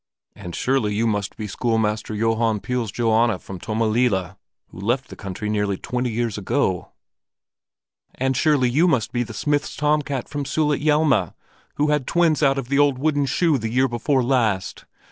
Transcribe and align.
"And 0.35 0.55
surely 0.55 0.95
you 0.95 1.05
must 1.05 1.37
be 1.37 1.45
schoolmaster 1.45 2.15
Johan 2.15 2.59
Pihl's 2.59 2.91
Johanna 2.91 3.37
from 3.37 3.59
Tommelilla, 3.59 4.35
who 4.69 4.79
left 4.79 5.09
the 5.09 5.15
country 5.15 5.47
nearly 5.47 5.77
twenty 5.77 6.09
years 6.09 6.39
ago?" 6.39 6.91
"And 8.15 8.35
surely 8.35 8.67
you 8.67 8.87
must 8.87 9.11
be 9.11 9.21
the 9.21 9.35
smith's 9.35 9.75
tom 9.75 10.01
cat 10.01 10.27
from 10.27 10.43
Sulitjelma, 10.43 11.35
who 11.75 11.89
had 11.91 12.07
twins 12.07 12.41
out 12.41 12.57
of 12.57 12.71
an 12.71 12.79
old 12.79 12.97
wooden 12.97 13.27
shoe 13.27 13.59
the 13.59 13.69
year 13.69 13.87
before 13.87 14.23
last?" 14.23 14.85